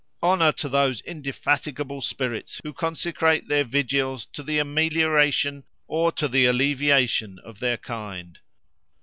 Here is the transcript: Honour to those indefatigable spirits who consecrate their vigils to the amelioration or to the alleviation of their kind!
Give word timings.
Honour 0.23 0.51
to 0.53 0.67
those 0.67 1.01
indefatigable 1.01 2.01
spirits 2.01 2.59
who 2.63 2.73
consecrate 2.73 3.47
their 3.47 3.63
vigils 3.63 4.25
to 4.33 4.41
the 4.41 4.57
amelioration 4.57 5.63
or 5.85 6.11
to 6.13 6.27
the 6.27 6.47
alleviation 6.47 7.37
of 7.45 7.59
their 7.59 7.77
kind! 7.77 8.39